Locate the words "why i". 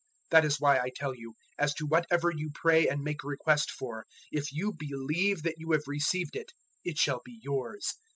0.59-0.89